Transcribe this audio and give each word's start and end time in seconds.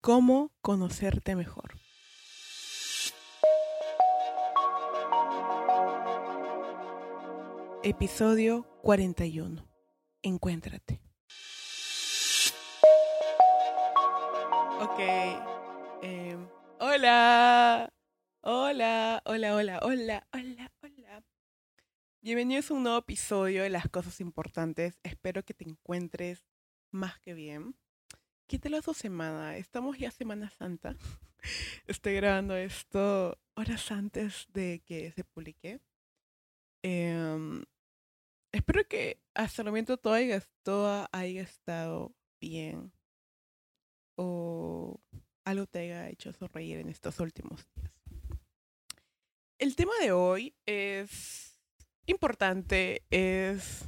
cómo 0.00 0.52
conocerte 0.60 1.36
mejor. 1.36 1.74
Episodio 7.82 8.66
41. 8.82 9.66
Encuéntrate. 10.22 11.00
Ok. 14.80 14.98
em, 16.02 16.48
hola. 16.80 17.90
Hola. 18.42 19.22
Hola, 19.24 19.54
hola, 19.54 19.80
hola, 19.82 20.26
hola, 20.32 20.72
hola. 20.82 21.24
Bienvenidos 22.22 22.70
a 22.70 22.74
un 22.74 22.82
nuevo 22.84 22.98
episodio 22.98 23.62
de 23.62 23.70
Las 23.70 23.88
Cosas 23.88 24.20
Importantes. 24.20 24.98
Espero 25.02 25.44
que 25.44 25.54
te 25.54 25.64
encuentres 25.68 26.44
más 26.90 27.18
que 27.20 27.34
bien. 27.34 27.74
¿Qué 28.48 28.58
tal 28.58 28.72
la 28.72 28.80
su 28.80 28.94
semana? 28.94 29.58
Estamos 29.58 29.98
ya 29.98 30.10
Semana 30.10 30.48
Santa. 30.48 30.96
Estoy 31.86 32.14
grabando 32.14 32.56
esto 32.56 33.38
horas 33.54 33.92
antes 33.92 34.48
de 34.54 34.80
que 34.86 35.12
se 35.12 35.22
publique. 35.22 35.80
Em, 36.82 37.62
espero 38.50 38.88
que 38.88 39.20
hasta 39.34 39.60
el 39.60 39.66
momento 39.66 39.98
todo 39.98 40.14
haya, 40.14 40.42
todo 40.62 41.06
haya 41.12 41.42
estado 41.42 42.14
bien 42.40 42.90
o 44.16 44.98
algo 45.44 45.66
te 45.66 45.80
haya 45.80 46.08
hecho 46.08 46.32
sonreír 46.32 46.78
en 46.78 46.88
estos 46.88 47.20
últimos 47.20 47.66
días. 47.74 47.92
El 49.58 49.76
tema 49.76 49.92
de 50.00 50.12
hoy 50.12 50.54
es 50.64 51.60
importante, 52.06 53.02
es... 53.10 53.84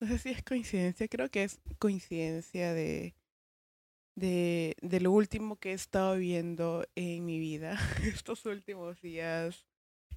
No 0.00 0.08
sé 0.08 0.18
si 0.18 0.30
es 0.30 0.42
coincidencia, 0.42 1.06
creo 1.06 1.30
que 1.30 1.44
es 1.44 1.60
coincidencia 1.78 2.72
de, 2.74 3.14
de, 4.16 4.76
de 4.82 5.00
lo 5.00 5.12
último 5.12 5.56
que 5.56 5.70
he 5.70 5.74
estado 5.74 6.16
viendo 6.16 6.84
en 6.94 7.24
mi 7.24 7.38
vida 7.38 7.78
estos 8.04 8.44
últimos 8.46 9.00
días, 9.00 9.66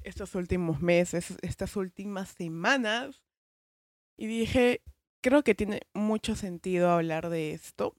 estos 0.02 0.36
últimos 0.36 0.82
meses, 0.82 1.38
estas 1.42 1.76
últimas 1.76 2.30
semanas. 2.30 3.24
Y 4.18 4.28
dije, 4.28 4.84
creo 5.22 5.44
que 5.44 5.56
tiene 5.56 5.82
mucho 5.94 6.36
sentido 6.36 6.90
hablar 6.92 7.30
de 7.30 7.54
esto, 7.54 7.96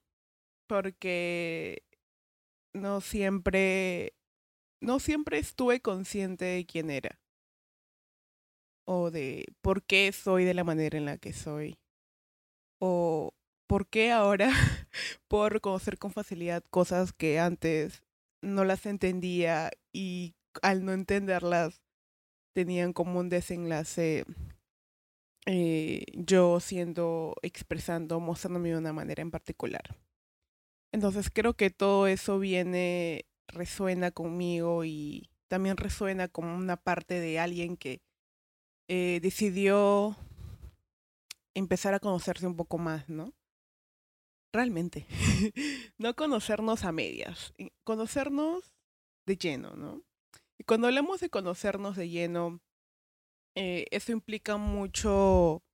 porque 0.68 1.82
no 2.74 3.00
siempre, 3.00 4.14
no 4.80 5.00
siempre 5.00 5.38
estuve 5.38 5.80
consciente 5.80 6.44
de 6.44 6.66
quién 6.66 6.90
era 6.90 7.20
o 8.86 9.10
de 9.10 9.46
por 9.62 9.82
qué 9.84 10.12
soy 10.12 10.44
de 10.44 10.54
la 10.54 10.64
manera 10.64 10.98
en 10.98 11.06
la 11.06 11.18
que 11.18 11.32
soy 11.32 11.78
o 12.80 13.34
por 13.66 13.88
qué 13.88 14.12
ahora 14.12 14.50
puedo 15.28 15.48
reconocer 15.48 15.98
con 15.98 16.12
facilidad 16.12 16.62
cosas 16.70 17.12
que 17.12 17.38
antes 17.38 18.02
no 18.42 18.64
las 18.64 18.86
entendía 18.86 19.70
y 19.92 20.34
al 20.62 20.84
no 20.84 20.92
entenderlas 20.92 21.82
tenían 22.54 22.92
como 22.92 23.18
un 23.18 23.28
desenlace 23.28 24.24
eh, 25.46 26.04
yo 26.14 26.58
siendo, 26.60 27.34
expresando, 27.42 28.20
mostrándome 28.20 28.70
de 28.70 28.78
una 28.78 28.92
manera 28.92 29.22
en 29.22 29.30
particular. 29.30 29.96
Entonces 30.92 31.28
creo 31.30 31.54
que 31.54 31.70
todo 31.70 32.06
eso 32.06 32.38
viene, 32.38 33.26
resuena 33.48 34.10
conmigo 34.10 34.84
y 34.84 35.28
también 35.48 35.76
resuena 35.76 36.28
como 36.28 36.54
una 36.54 36.76
parte 36.76 37.20
de 37.20 37.38
alguien 37.38 37.76
que 37.76 38.00
eh, 38.88 39.20
decidió 39.22 40.16
empezar 41.54 41.94
a 41.94 42.00
conocerse 42.00 42.46
un 42.46 42.56
poco 42.56 42.78
más, 42.78 43.08
¿no? 43.08 43.32
Realmente. 44.54 45.04
no 45.98 46.14
conocernos 46.14 46.84
a 46.84 46.92
medias, 46.92 47.52
conocernos 47.82 48.72
de 49.26 49.36
lleno, 49.36 49.74
¿no? 49.74 50.04
Y 50.56 50.62
cuando 50.62 50.86
hablamos 50.86 51.18
de 51.18 51.28
conocernos 51.28 51.96
de 51.96 52.08
lleno, 52.08 52.60
eh, 53.56 53.86
eso 53.90 54.12
implica 54.12 54.56
mucho 54.56 55.64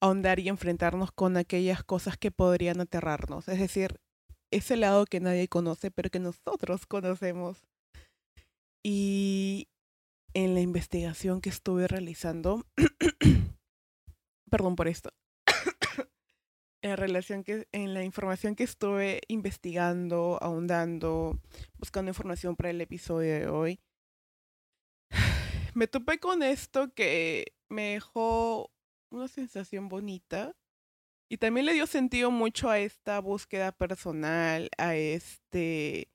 ahondar 0.00 0.38
y 0.38 0.48
enfrentarnos 0.48 1.12
con 1.12 1.36
aquellas 1.36 1.84
cosas 1.84 2.16
que 2.16 2.30
podrían 2.30 2.80
aterrarnos. 2.80 3.48
Es 3.48 3.58
decir, 3.58 4.00
ese 4.50 4.78
lado 4.78 5.04
que 5.04 5.20
nadie 5.20 5.48
conoce, 5.48 5.90
pero 5.90 6.08
que 6.08 6.20
nosotros 6.20 6.86
conocemos. 6.86 7.66
Y 8.82 9.68
en 10.32 10.54
la 10.54 10.62
investigación 10.62 11.42
que 11.42 11.50
estuve 11.50 11.86
realizando, 11.86 12.66
perdón 14.50 14.74
por 14.74 14.88
esto, 14.88 15.10
en 16.82 16.96
relación 16.96 17.44
que 17.44 17.68
en 17.72 17.94
la 17.94 18.04
información 18.04 18.56
que 18.56 18.64
estuve 18.64 19.20
investigando, 19.28 20.38
ahondando, 20.40 21.38
buscando 21.78 22.10
información 22.10 22.56
para 22.56 22.70
el 22.70 22.80
episodio 22.80 23.34
de 23.34 23.48
hoy, 23.48 23.80
me 25.74 25.86
topé 25.86 26.18
con 26.18 26.42
esto 26.42 26.92
que 26.94 27.54
me 27.68 27.92
dejó 27.92 28.70
una 29.10 29.28
sensación 29.28 29.88
bonita 29.88 30.56
y 31.28 31.38
también 31.38 31.66
le 31.66 31.74
dio 31.74 31.86
sentido 31.86 32.30
mucho 32.30 32.68
a 32.68 32.78
esta 32.80 33.20
búsqueda 33.20 33.72
personal, 33.72 34.68
a 34.78 34.96
este 34.96 36.10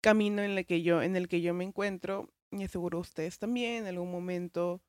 camino 0.00 0.42
en 0.42 0.52
el 0.52 0.66
que 0.66 0.82
yo, 0.82 1.02
en 1.02 1.16
el 1.16 1.28
que 1.28 1.40
yo 1.40 1.52
me 1.52 1.64
encuentro, 1.64 2.30
y 2.50 2.66
seguro 2.68 3.00
ustedes 3.00 3.38
también, 3.38 3.84
en 3.84 3.86
algún 3.86 4.10
momento, 4.10 4.80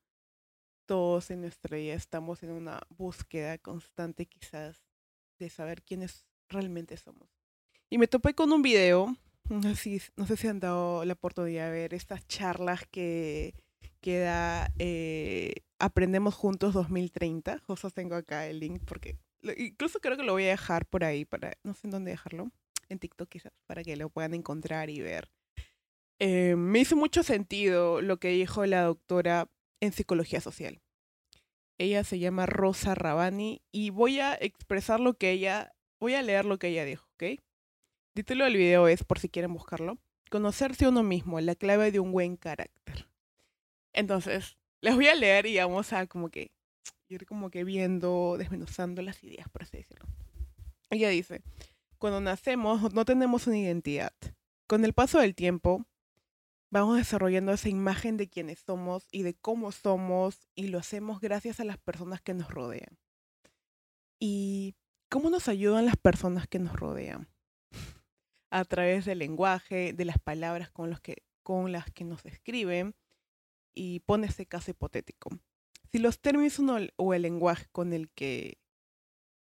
todos 0.86 1.30
en 1.30 1.42
nuestra 1.42 1.76
vida 1.76 1.94
estamos 1.94 2.42
en 2.42 2.52
una 2.52 2.80
búsqueda 2.88 3.58
constante 3.58 4.26
quizás 4.26 4.86
de 5.38 5.50
saber 5.50 5.82
quiénes 5.82 6.24
realmente 6.48 6.96
somos. 6.96 7.28
Y 7.90 7.98
me 7.98 8.08
topé 8.08 8.34
con 8.34 8.52
un 8.52 8.62
video, 8.62 9.14
no 9.48 9.62
sé 9.62 9.76
si, 9.76 10.00
no 10.16 10.26
sé 10.26 10.36
si 10.36 10.48
han 10.48 10.60
dado 10.60 11.04
la 11.04 11.12
oportunidad 11.12 11.66
de 11.66 11.72
ver 11.72 11.94
estas 11.94 12.26
charlas 12.26 12.82
que, 12.90 13.54
que 14.00 14.18
da 14.18 14.72
eh, 14.78 15.54
Aprendemos 15.78 16.34
Juntos 16.34 16.72
2030. 16.72 17.58
Justo 17.66 17.90
tengo 17.90 18.14
acá 18.14 18.46
el 18.46 18.60
link 18.60 18.82
porque 18.86 19.18
incluso 19.58 20.00
creo 20.00 20.16
que 20.16 20.22
lo 20.22 20.32
voy 20.32 20.44
a 20.44 20.50
dejar 20.50 20.86
por 20.86 21.04
ahí 21.04 21.24
para, 21.24 21.52
no 21.62 21.74
sé 21.74 21.86
en 21.86 21.90
dónde 21.90 22.12
dejarlo, 22.12 22.50
en 22.88 22.98
TikTok 22.98 23.28
quizás, 23.28 23.52
para 23.66 23.84
que 23.84 23.96
lo 23.96 24.08
puedan 24.08 24.34
encontrar 24.34 24.90
y 24.90 25.00
ver. 25.00 25.30
Eh, 26.18 26.56
me 26.56 26.80
hizo 26.80 26.96
mucho 26.96 27.22
sentido 27.22 28.00
lo 28.00 28.18
que 28.18 28.28
dijo 28.28 28.64
la 28.64 28.82
doctora 28.82 29.50
en 29.80 29.92
psicología 29.92 30.40
social. 30.40 30.80
Ella 31.78 32.04
se 32.04 32.18
llama 32.18 32.46
Rosa 32.46 32.94
Rabani 32.94 33.62
y 33.70 33.90
voy 33.90 34.20
a 34.20 34.34
expresar 34.34 35.00
lo 35.00 35.14
que 35.14 35.30
ella, 35.30 35.74
voy 36.00 36.14
a 36.14 36.22
leer 36.22 36.44
lo 36.44 36.58
que 36.58 36.68
ella 36.68 36.84
dijo, 36.84 37.06
¿ok? 37.14 37.40
Título 38.14 38.44
del 38.44 38.56
video 38.56 38.88
es, 38.88 39.04
por 39.04 39.18
si 39.18 39.28
quieren 39.28 39.52
buscarlo, 39.52 39.98
Conocerse 40.30 40.88
uno 40.88 41.04
mismo, 41.04 41.40
la 41.40 41.54
clave 41.54 41.92
de 41.92 42.00
un 42.00 42.10
buen 42.10 42.36
carácter. 42.36 43.06
Entonces, 43.92 44.56
les 44.80 44.94
voy 44.94 45.06
a 45.06 45.14
leer 45.14 45.46
y 45.46 45.56
vamos 45.56 45.92
a 45.92 46.06
como 46.06 46.30
que 46.30 46.50
ir 47.08 47.26
como 47.26 47.50
que 47.50 47.62
viendo, 47.62 48.36
desmenuzando 48.36 49.02
las 49.02 49.22
ideas, 49.22 49.48
por 49.48 49.62
así 49.62 49.76
decirlo. 49.76 50.06
Ella 50.90 51.08
dice, 51.10 51.42
cuando 51.98 52.20
nacemos 52.20 52.92
no 52.92 53.04
tenemos 53.04 53.46
una 53.46 53.58
identidad. 53.58 54.12
Con 54.66 54.84
el 54.84 54.92
paso 54.92 55.20
del 55.20 55.36
tiempo, 55.36 55.86
vamos 56.70 56.96
desarrollando 56.96 57.52
esa 57.52 57.68
imagen 57.68 58.16
de 58.16 58.28
quiénes 58.28 58.60
somos 58.60 59.08
y 59.10 59.22
de 59.22 59.34
cómo 59.34 59.72
somos 59.72 60.48
y 60.54 60.68
lo 60.68 60.78
hacemos 60.78 61.20
gracias 61.20 61.60
a 61.60 61.64
las 61.64 61.78
personas 61.78 62.20
que 62.20 62.34
nos 62.34 62.50
rodean. 62.50 62.98
¿Y 64.18 64.74
cómo 65.10 65.30
nos 65.30 65.48
ayudan 65.48 65.86
las 65.86 65.96
personas 65.96 66.46
que 66.46 66.58
nos 66.58 66.74
rodean? 66.74 67.28
A 68.50 68.64
través 68.64 69.04
del 69.04 69.18
lenguaje, 69.18 69.92
de 69.92 70.04
las 70.04 70.18
palabras 70.18 70.70
con, 70.70 70.90
los 70.90 71.00
que, 71.00 71.24
con 71.42 71.72
las 71.72 71.90
que 71.92 72.04
nos 72.04 72.22
describen 72.22 72.94
y 73.74 74.00
pone 74.00 74.28
ese 74.28 74.46
caso 74.46 74.70
hipotético. 74.70 75.30
Si 75.92 75.98
los 75.98 76.20
términos 76.20 76.58
o 76.96 77.14
el 77.14 77.22
lenguaje 77.22 77.66
con 77.72 77.92
el 77.92 78.10
que, 78.10 78.58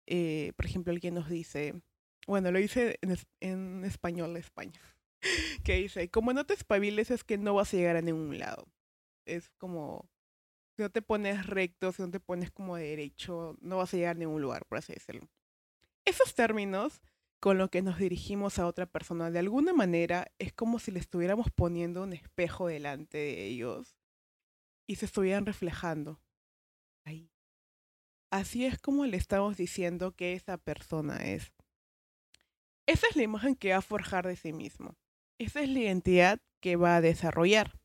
eh, 0.07 0.53
por 0.55 0.65
ejemplo, 0.65 0.93
alguien 0.93 1.15
nos 1.15 1.29
dice, 1.29 1.81
bueno, 2.27 2.51
lo 2.51 2.59
dice 2.59 2.99
en, 3.01 3.17
en 3.39 3.85
español 3.85 4.33
de 4.33 4.39
España, 4.39 4.81
que 5.63 5.75
dice, 5.75 6.09
como 6.09 6.33
no 6.33 6.45
te 6.45 6.53
espabiles 6.53 7.11
es 7.11 7.23
que 7.23 7.37
no 7.37 7.53
vas 7.53 7.73
a 7.73 7.77
llegar 7.77 7.95
a 7.95 8.01
ningún 8.01 8.39
lado. 8.39 8.67
Es 9.25 9.49
como, 9.57 10.09
si 10.75 10.83
no 10.83 10.89
te 10.89 11.01
pones 11.01 11.45
recto, 11.45 11.91
si 11.91 12.01
no 12.01 12.11
te 12.11 12.19
pones 12.19 12.51
como 12.51 12.77
derecho, 12.77 13.57
no 13.61 13.77
vas 13.77 13.93
a 13.93 13.97
llegar 13.97 14.15
a 14.15 14.19
ningún 14.19 14.41
lugar, 14.41 14.65
por 14.65 14.77
así 14.77 14.93
decirlo. 14.93 15.29
Esos 16.05 16.33
términos 16.33 17.01
con 17.39 17.57
los 17.57 17.69
que 17.69 17.81
nos 17.81 17.97
dirigimos 17.97 18.59
a 18.59 18.67
otra 18.67 18.85
persona, 18.85 19.31
de 19.31 19.39
alguna 19.39 19.73
manera, 19.73 20.31
es 20.39 20.53
como 20.53 20.79
si 20.79 20.91
le 20.91 20.99
estuviéramos 20.99 21.51
poniendo 21.51 22.03
un 22.03 22.13
espejo 22.13 22.67
delante 22.67 23.17
de 23.17 23.45
ellos 23.45 23.95
y 24.87 24.95
se 24.95 25.05
estuvieran 25.05 25.45
reflejando 25.45 26.19
ahí. 27.05 27.31
Así 28.31 28.65
es 28.65 28.77
como 28.79 29.05
le 29.05 29.17
estamos 29.17 29.57
diciendo 29.57 30.15
que 30.15 30.33
esa 30.33 30.57
persona 30.57 31.17
es. 31.25 31.53
Esa 32.85 33.07
es 33.07 33.15
la 33.15 33.23
imagen 33.23 33.55
que 33.55 33.71
va 33.71 33.77
a 33.77 33.81
forjar 33.81 34.27
de 34.27 34.35
sí 34.35 34.51
mismo. 34.51 34.97
Esa 35.39 35.61
es 35.61 35.69
la 35.69 35.79
identidad 35.79 36.41
que 36.59 36.75
va 36.75 36.97
a 36.97 37.01
desarrollar. 37.01 37.79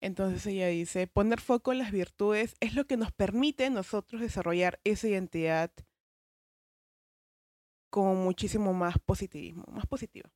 Entonces 0.00 0.46
ella 0.46 0.68
dice, 0.68 1.06
poner 1.06 1.40
foco 1.40 1.72
en 1.72 1.78
las 1.78 1.92
virtudes 1.92 2.56
es 2.60 2.74
lo 2.74 2.86
que 2.86 2.96
nos 2.96 3.12
permite 3.12 3.68
nosotros 3.68 4.22
desarrollar 4.22 4.80
esa 4.84 5.08
identidad 5.08 5.70
con 7.90 8.16
muchísimo 8.18 8.72
más 8.72 8.98
positivismo, 8.98 9.64
más 9.68 9.86
positiva. 9.86 10.30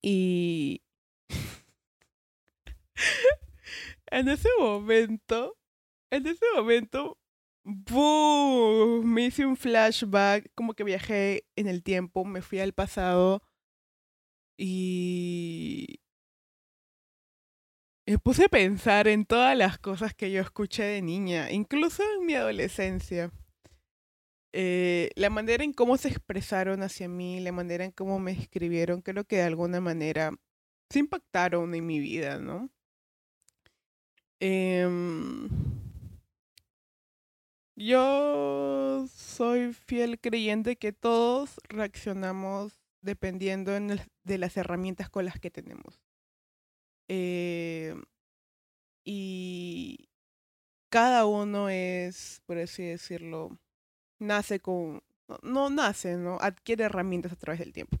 Y 0.00 0.82
en 4.06 4.28
ese 4.28 4.48
momento, 4.58 5.58
en 6.10 6.26
ese 6.26 6.44
momento, 6.54 7.18
¡boom! 7.64 9.04
Me 9.04 9.26
hice 9.26 9.44
un 9.44 9.56
flashback, 9.56 10.52
como 10.54 10.74
que 10.74 10.84
viajé 10.84 11.46
en 11.56 11.68
el 11.68 11.82
tiempo, 11.82 12.24
me 12.24 12.40
fui 12.40 12.60
al 12.60 12.72
pasado 12.72 13.42
y 14.56 16.00
me 18.06 18.18
puse 18.18 18.44
a 18.44 18.48
pensar 18.48 19.08
en 19.08 19.24
todas 19.24 19.56
las 19.56 19.78
cosas 19.78 20.14
que 20.14 20.30
yo 20.30 20.40
escuché 20.40 20.84
de 20.84 21.02
niña, 21.02 21.50
incluso 21.50 22.02
en 22.18 22.26
mi 22.26 22.34
adolescencia. 22.34 23.32
Eh, 24.52 25.10
la 25.16 25.30
manera 25.30 25.64
en 25.64 25.72
cómo 25.72 25.96
se 25.96 26.08
expresaron 26.08 26.82
hacia 26.82 27.08
mí, 27.08 27.40
la 27.40 27.50
manera 27.52 27.84
en 27.84 27.90
cómo 27.92 28.20
me 28.20 28.32
escribieron, 28.32 29.02
creo 29.02 29.24
que 29.24 29.36
de 29.36 29.42
alguna 29.42 29.80
manera 29.80 30.32
se 30.90 31.00
impactaron 31.00 31.74
en 31.74 31.86
mi 31.86 31.98
vida, 31.98 32.38
¿no? 32.38 32.70
Em, 34.40 35.48
yo 37.76 39.06
soy 39.08 39.72
fiel 39.72 40.20
creyente 40.20 40.76
que 40.76 40.92
todos 40.92 41.60
reaccionamos 41.68 42.83
dependiendo 43.04 43.72
de 44.24 44.38
las 44.38 44.56
herramientas 44.56 45.10
con 45.10 45.24
las 45.24 45.38
que 45.38 45.50
tenemos. 45.50 46.00
Eh, 47.08 47.94
y 49.04 50.08
cada 50.88 51.26
uno 51.26 51.68
es, 51.68 52.42
por 52.46 52.58
así 52.58 52.84
decirlo, 52.84 53.58
nace 54.18 54.60
con, 54.60 55.02
no, 55.42 55.70
nace, 55.70 56.16
¿no? 56.16 56.38
Adquiere 56.40 56.84
herramientas 56.84 57.32
a 57.32 57.36
través 57.36 57.60
del 57.60 57.72
tiempo. 57.72 57.98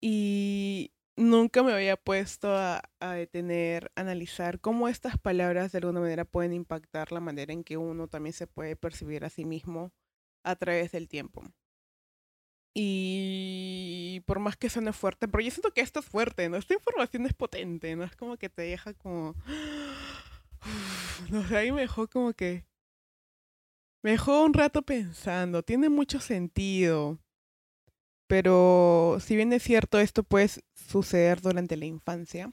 Y 0.00 0.92
nunca 1.16 1.62
me 1.62 1.72
había 1.72 1.96
puesto 1.96 2.56
a, 2.56 2.82
a, 3.00 3.12
detener, 3.12 3.92
analizar 3.94 4.60
cómo 4.60 4.88
estas 4.88 5.18
palabras 5.18 5.72
de 5.72 5.78
alguna 5.78 6.00
manera 6.00 6.24
pueden 6.24 6.52
impactar 6.54 7.12
la 7.12 7.20
manera 7.20 7.52
en 7.52 7.62
que 7.64 7.76
uno 7.76 8.08
también 8.08 8.32
se 8.32 8.46
puede 8.46 8.74
percibir 8.76 9.24
a 9.24 9.30
sí 9.30 9.44
mismo 9.44 9.92
a 10.44 10.56
través 10.56 10.92
del 10.92 11.08
tiempo. 11.08 11.44
Y 12.74 14.20
por 14.26 14.38
más 14.38 14.56
que 14.56 14.70
suene 14.70 14.92
fuerte, 14.92 15.28
pero 15.28 15.42
yo 15.42 15.50
siento 15.50 15.72
que 15.72 15.82
esto 15.82 16.00
es 16.00 16.06
fuerte, 16.06 16.48
¿no? 16.48 16.56
Esta 16.56 16.74
información 16.74 17.26
es 17.26 17.34
potente, 17.34 17.94
¿no? 17.96 18.04
Es 18.04 18.16
como 18.16 18.36
que 18.36 18.48
te 18.48 18.62
deja 18.62 18.94
como... 18.94 19.34
No 21.30 21.46
sé, 21.46 21.56
ahí 21.56 21.72
me 21.72 21.82
dejó 21.82 22.08
como 22.08 22.32
que... 22.32 22.64
Me 24.02 24.12
dejó 24.12 24.42
un 24.44 24.54
rato 24.54 24.82
pensando, 24.82 25.62
tiene 25.62 25.88
mucho 25.88 26.20
sentido. 26.20 27.18
Pero 28.26 29.18
si 29.20 29.36
bien 29.36 29.52
es 29.52 29.62
cierto, 29.62 30.00
esto 30.00 30.24
puede 30.24 30.48
suceder 30.74 31.40
durante 31.40 31.76
la 31.76 31.84
infancia. 31.84 32.52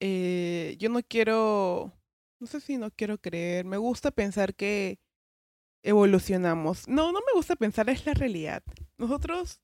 Eh, 0.00 0.76
yo 0.78 0.90
no 0.90 1.00
quiero, 1.02 1.92
no 2.38 2.46
sé 2.46 2.60
si 2.60 2.76
no 2.76 2.90
quiero 2.90 3.18
creer, 3.18 3.64
me 3.64 3.78
gusta 3.78 4.10
pensar 4.10 4.54
que 4.54 4.98
evolucionamos. 5.84 6.88
No, 6.88 7.12
no 7.12 7.20
me 7.20 7.32
gusta 7.34 7.54
pensar, 7.54 7.88
es 7.90 8.04
la 8.06 8.14
realidad. 8.14 8.62
Nosotros 8.98 9.60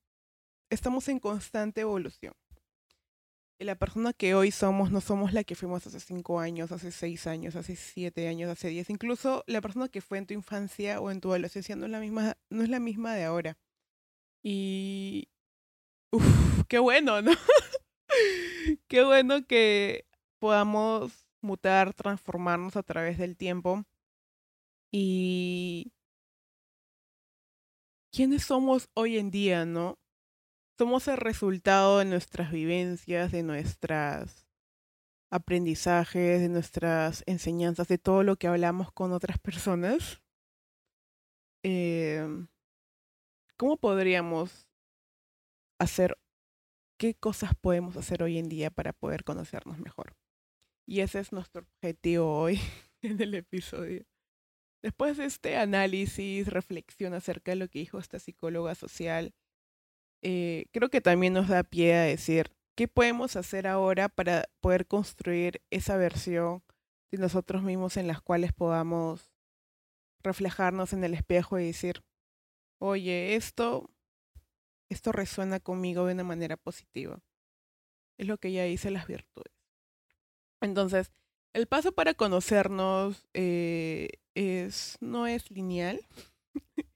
estamos 0.68 1.08
en 1.08 1.18
constante 1.18 1.80
evolución. 1.80 2.34
Y 3.58 3.64
la 3.64 3.74
persona 3.74 4.12
que 4.12 4.34
hoy 4.34 4.50
somos 4.52 4.90
no 4.90 5.00
somos 5.00 5.32
la 5.32 5.44
que 5.44 5.54
fuimos 5.54 5.86
hace 5.86 6.00
cinco 6.00 6.40
años, 6.40 6.72
hace 6.72 6.92
seis 6.92 7.26
años, 7.26 7.56
hace 7.56 7.76
siete 7.76 8.28
años, 8.28 8.50
hace 8.50 8.68
diez. 8.68 8.88
Incluso 8.88 9.44
la 9.46 9.60
persona 9.60 9.88
que 9.88 10.00
fue 10.00 10.18
en 10.18 10.26
tu 10.26 10.34
infancia 10.34 11.00
o 11.00 11.10
en 11.10 11.20
tu 11.20 11.30
adolescencia 11.30 11.76
no 11.76 11.86
es 11.86 11.90
la 11.90 12.00
misma, 12.00 12.36
no 12.48 12.62
es 12.62 12.68
la 12.68 12.80
misma 12.80 13.14
de 13.14 13.24
ahora. 13.24 13.58
Y... 14.42 15.28
Uf, 16.12 16.64
qué 16.68 16.78
bueno, 16.78 17.22
¿no? 17.22 17.32
qué 18.88 19.04
bueno 19.04 19.46
que 19.46 20.06
podamos 20.38 21.26
mutar, 21.42 21.94
transformarnos 21.94 22.76
a 22.76 22.82
través 22.82 23.18
del 23.18 23.36
tiempo. 23.36 23.84
Y 24.90 25.92
quiénes 28.12 28.44
somos 28.44 28.88
hoy 28.94 29.18
en 29.18 29.30
día, 29.30 29.64
¿no? 29.64 29.98
Somos 30.78 31.08
el 31.08 31.16
resultado 31.16 31.98
de 31.98 32.06
nuestras 32.06 32.50
vivencias, 32.52 33.32
de 33.32 33.42
nuestras 33.42 34.46
aprendizajes, 35.30 36.40
de 36.40 36.48
nuestras 36.48 37.22
enseñanzas, 37.26 37.88
de 37.88 37.98
todo 37.98 38.22
lo 38.22 38.36
que 38.36 38.48
hablamos 38.48 38.92
con 38.92 39.12
otras 39.12 39.38
personas. 39.38 40.20
Eh, 41.62 42.26
¿Cómo 43.56 43.76
podríamos 43.76 44.68
hacer, 45.78 46.18
qué 46.98 47.14
cosas 47.14 47.52
podemos 47.60 47.96
hacer 47.96 48.22
hoy 48.22 48.38
en 48.38 48.48
día 48.48 48.70
para 48.70 48.92
poder 48.92 49.22
conocernos 49.22 49.78
mejor? 49.78 50.16
Y 50.86 51.00
ese 51.00 51.20
es 51.20 51.32
nuestro 51.32 51.62
objetivo 51.62 52.40
hoy 52.40 52.58
en 53.02 53.20
el 53.20 53.34
episodio. 53.34 54.09
Después 54.82 55.18
de 55.18 55.26
este 55.26 55.56
análisis, 55.56 56.48
reflexión 56.48 57.12
acerca 57.12 57.52
de 57.52 57.56
lo 57.56 57.68
que 57.68 57.80
dijo 57.80 57.98
esta 57.98 58.18
psicóloga 58.18 58.74
social, 58.74 59.34
eh, 60.22 60.66
creo 60.72 60.88
que 60.88 61.00
también 61.00 61.34
nos 61.34 61.48
da 61.48 61.62
pie 61.62 61.94
a 61.94 62.02
decir, 62.02 62.52
¿qué 62.74 62.88
podemos 62.88 63.36
hacer 63.36 63.66
ahora 63.66 64.08
para 64.08 64.48
poder 64.60 64.86
construir 64.86 65.62
esa 65.70 65.96
versión 65.96 66.62
de 67.10 67.18
nosotros 67.18 67.62
mismos 67.62 67.96
en 67.96 68.06
las 68.06 68.22
cuales 68.22 68.52
podamos 68.52 69.30
reflejarnos 70.22 70.92
en 70.92 71.04
el 71.04 71.14
espejo 71.14 71.58
y 71.58 71.66
decir, 71.66 72.02
oye, 72.78 73.36
esto, 73.36 73.90
esto 74.88 75.12
resuena 75.12 75.60
conmigo 75.60 76.06
de 76.06 76.14
una 76.14 76.24
manera 76.24 76.56
positiva? 76.56 77.20
Es 78.18 78.26
lo 78.26 78.38
que 78.38 78.48
ella 78.48 78.64
dice 78.64 78.90
las 78.90 79.06
virtudes. 79.06 79.52
Entonces, 80.60 81.10
el 81.54 81.66
paso 81.66 81.92
para 81.92 82.14
conocernos 82.14 83.26
eh, 83.34 84.19
es, 84.34 84.96
no 85.00 85.26
es 85.26 85.50
lineal. 85.50 86.00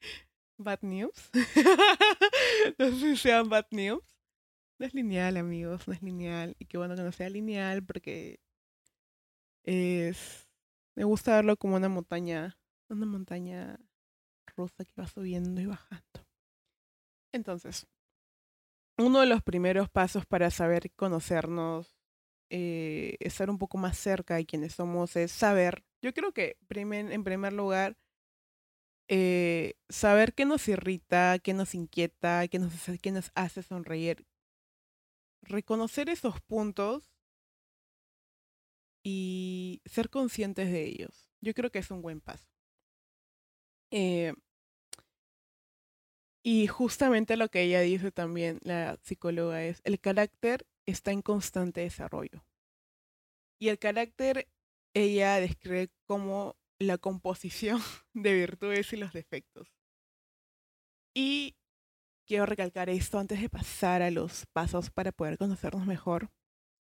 bad 0.59 0.81
news. 0.83 1.31
no 2.79 2.91
sé 2.91 3.01
si 3.01 3.17
sean 3.17 3.49
bad 3.49 3.67
news. 3.71 4.03
No 4.79 4.87
es 4.87 4.95
lineal, 4.95 5.37
amigos, 5.37 5.87
no 5.87 5.95
es 5.95 6.03
lineal. 6.03 6.57
Y 6.59 6.67
qué 6.67 6.79
bueno 6.79 6.97
que 6.97 7.03
no 7.03 7.13
sea 7.13 7.29
lineal 7.29 7.85
porque 7.85 8.41
es... 9.63 10.49
Me 10.97 11.05
gusta 11.05 11.37
verlo 11.37 11.57
como 11.57 11.77
una 11.77 11.89
montaña, 11.89 12.57
una 12.89 13.07
montaña 13.07 13.81
rusa 14.57 14.85
que 14.85 15.01
va 15.01 15.09
subiendo 15.09 15.61
y 15.61 15.67
bajando. 15.67 16.27
Entonces, 17.33 17.89
uno 18.97 19.21
de 19.21 19.27
los 19.27 19.43
primeros 19.43 19.91
pasos 19.91 20.25
para 20.25 20.51
saber 20.51 20.93
conocernos 20.93 21.97
eh, 22.51 23.17
estar 23.21 23.51
un 23.51 23.59
poco 23.59 23.79
más 23.79 23.99
cerca 23.99 24.37
de 24.37 24.47
quienes 24.47 24.75
somos 24.75 25.17
es 25.17 25.33
saber, 25.33 25.85
yo 26.05 26.13
creo 26.13 26.33
que 26.33 26.59
en 26.69 27.25
primer 27.25 27.53
lugar, 27.55 27.97
eh, 29.09 29.75
saber 29.89 30.35
qué 30.35 30.45
nos 30.45 30.69
irrita, 30.69 31.39
qué 31.39 31.55
nos 31.55 31.75
inquieta, 31.75 32.47
qué 32.49 32.59
nos, 32.59 32.75
qué 33.01 33.11
nos 33.11 33.31
hace 33.35 33.63
sonreír. 33.63 34.27
Reconocer 35.41 36.11
esos 36.11 36.43
puntos 36.43 37.11
y 39.03 39.81
ser 39.87 40.11
conscientes 40.11 40.71
de 40.71 40.85
ellos. 40.85 41.31
Yo 41.41 41.55
creo 41.55 41.71
que 41.71 41.79
es 41.79 41.91
un 41.91 42.03
buen 42.03 42.21
paso. 42.21 42.51
Eh, 43.91 44.35
y 46.43 46.67
justamente 46.67 47.39
lo 47.39 47.49
que 47.49 47.63
ella 47.63 47.81
dice 47.81 48.13
también, 48.13 48.59
la 48.63 48.99
psicóloga, 49.03 49.65
es 49.65 49.81
el 49.85 49.99
carácter 49.99 50.67
está 50.85 51.13
en 51.13 51.23
constante 51.23 51.81
desarrollo. 51.81 52.45
Y 53.59 53.69
el 53.69 53.79
carácter 53.79 54.49
ella 54.95 55.41
describe 55.41 55.91
como 56.07 56.57
la 56.79 56.99
composición 56.99 57.81
de 58.15 58.35
virtudes 58.35 58.93
y 58.93 58.97
los 58.97 59.13
defectos. 59.13 59.69
Y 61.15 61.57
quiero 62.27 62.47
recalcar 62.47 62.89
esto 62.89 63.19
antes 63.19 63.41
de 63.41 63.49
pasar 63.49 64.03
a 64.03 64.11
los 64.11 64.47
pasos 64.47 64.91
para 64.91 65.13
poder 65.13 65.39
conocernos 65.39 65.87
mejor. 65.87 66.31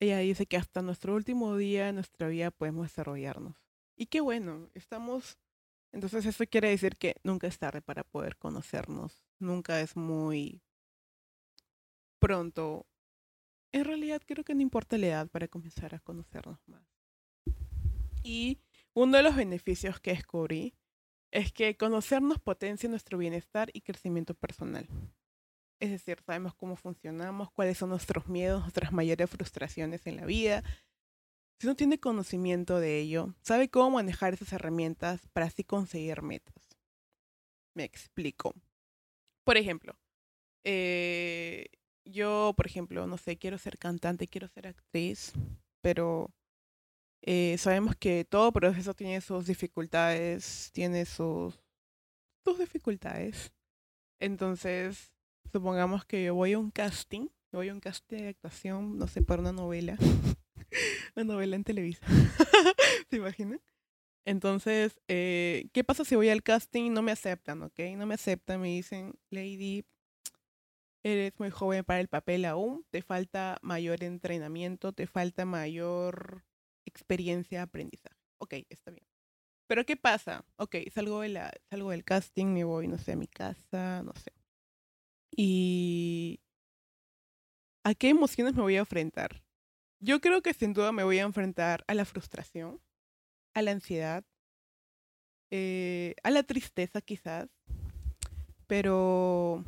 Ella 0.00 0.18
dice 0.18 0.47
que 0.47 0.56
hasta 0.56 0.83
nuestro 0.83 1.14
último 1.14 1.56
día 1.56 1.87
de 1.87 1.92
nuestra 1.92 2.28
vida 2.28 2.50
podemos 2.50 2.87
desarrollarnos. 2.87 3.56
Y 3.97 4.06
qué 4.06 4.21
bueno, 4.21 4.71
estamos... 4.75 5.38
Entonces 5.92 6.26
eso 6.26 6.44
quiere 6.47 6.71
decir 6.71 6.97
que 6.97 7.14
nunca 7.23 7.47
es 7.47 7.59
tarde 7.59 7.80
para 7.80 8.02
poder 8.02 8.37
conocernos. 8.37 9.25
Nunca 9.38 9.80
es 9.80 9.94
muy 9.97 10.61
pronto 12.18 12.88
en 13.75 13.85
realidad 13.85 14.23
creo 14.25 14.44
que 14.44 14.54
no 14.54 14.62
importa 14.62 14.97
la 14.97 15.06
edad 15.09 15.28
para 15.28 15.49
comenzar 15.49 15.97
a 15.97 15.99
conocernos 15.99 16.61
más. 16.68 16.93
Y 18.25 18.59
uno 18.95 19.19
de 19.19 19.23
los 19.23 19.37
beneficios 19.37 20.00
que 20.00 20.12
descubrí 20.12 20.75
es 21.31 21.52
que 21.52 21.76
conocernos 21.76 22.40
potencia 22.40 22.88
nuestro 22.88 23.19
bienestar 23.19 23.71
y 23.75 23.83
crecimiento 23.83 24.35
personal. 24.35 24.88
Es 25.78 25.90
decir, 25.90 26.23
sabemos 26.25 26.54
cómo 26.54 26.76
funcionamos, 26.76 27.50
cuáles 27.52 27.76
son 27.76 27.90
nuestros 27.90 28.26
miedos, 28.26 28.62
nuestras 28.62 28.93
mayores 28.93 29.28
frustraciones 29.28 30.07
en 30.07 30.16
la 30.16 30.25
vida. 30.25 30.62
Si 31.61 31.66
uno 31.66 31.76
tiene 31.76 32.00
conocimiento 32.00 32.81
de 32.81 33.00
ello, 33.00 33.35
sabe 33.43 33.69
cómo 33.69 33.90
manejar 33.90 34.33
esas 34.33 34.52
herramientas 34.52 35.28
para 35.33 35.47
así 35.47 35.62
conseguir 35.62 36.23
metas. 36.23 36.78
Me 37.75 37.85
explico. 37.85 38.54
por 39.45 39.59
ejemplo, 39.59 39.99
eh, 40.64 41.66
yo, 42.07 42.54
por 42.57 42.66
ejemplo, 42.66 43.07
no 43.07 43.19
sé, 43.19 43.37
quiero 43.37 43.59
ser 43.59 43.76
cantante, 43.76 44.28
quiero 44.28 44.49
ser 44.49 44.69
actriz, 44.69 45.33
pero 45.83 46.31
eh, 47.26 47.57
sabemos 47.57 47.97
que 47.97 48.26
todo 48.26 48.52
proceso 48.52 48.93
tiene 48.93 49.23
sus 49.23 49.47
dificultades, 49.47 50.71
tiene 50.73 51.07
sus, 51.07 51.59
sus 52.45 52.59
dificultades. 52.59 53.50
Entonces, 54.21 55.11
supongamos 55.50 56.04
que 56.04 56.25
yo 56.25 56.35
voy 56.35 56.52
a 56.52 56.59
un 56.59 56.71
casting, 56.71 57.28
voy 57.50 57.71
a 57.71 57.73
un 57.73 57.81
casting 57.81 58.19
de 58.19 58.28
actuación, 58.28 58.99
no 58.99 59.07
sé, 59.07 59.23
para 59.23 59.40
una 59.40 59.52
novela, 59.52 59.97
una 61.16 61.25
novela 61.25 61.57
en 61.57 61.64
Televisa, 61.64 62.07
¿se 63.11 63.16
imaginan? 63.16 63.61
Entonces, 64.26 65.00
eh, 65.09 65.71
¿qué 65.73 65.83
pasa 65.83 66.04
si 66.04 66.16
voy 66.16 66.28
al 66.28 66.43
casting 66.43 66.85
y 66.85 66.90
no 66.90 67.00
me 67.00 67.12
aceptan, 67.12 67.62
ok? 67.62 67.81
No 67.97 68.04
me 68.04 68.14
aceptan, 68.14 68.61
me 68.61 68.69
dicen, 68.69 69.14
Lady, 69.31 69.87
eres 71.02 71.33
muy 71.38 71.49
joven 71.49 71.85
para 71.85 72.00
el 72.00 72.09
papel 72.09 72.45
aún, 72.45 72.85
te 72.90 73.00
falta 73.00 73.57
mayor 73.62 74.02
entrenamiento, 74.02 74.93
te 74.93 75.07
falta 75.07 75.47
mayor 75.47 76.45
experiencia, 76.94 77.62
aprendizaje. 77.62 78.16
Ok, 78.38 78.54
está 78.68 78.90
bien. 78.90 79.06
Pero 79.66 79.84
¿qué 79.84 79.96
pasa? 79.96 80.44
Ok, 80.56 80.76
salgo, 80.92 81.20
de 81.20 81.30
la, 81.30 81.52
salgo 81.70 81.90
del 81.90 82.04
casting, 82.04 82.46
me 82.46 82.64
voy, 82.64 82.86
no 82.86 82.98
sé, 82.98 83.12
a 83.12 83.16
mi 83.16 83.26
casa, 83.26 84.02
no 84.02 84.12
sé. 84.14 84.32
Y... 85.36 86.40
¿A 87.84 87.94
qué 87.94 88.08
emociones 88.08 88.54
me 88.54 88.62
voy 88.62 88.76
a 88.76 88.80
enfrentar? 88.80 89.42
Yo 90.00 90.20
creo 90.20 90.42
que 90.42 90.54
sin 90.54 90.72
duda 90.72 90.92
me 90.92 91.04
voy 91.04 91.18
a 91.18 91.22
enfrentar 91.22 91.84
a 91.86 91.94
la 91.94 92.04
frustración, 92.04 92.80
a 93.54 93.62
la 93.62 93.72
ansiedad, 93.72 94.24
eh, 95.50 96.14
a 96.22 96.30
la 96.30 96.42
tristeza 96.42 97.00
quizás, 97.00 97.48
pero 98.66 99.64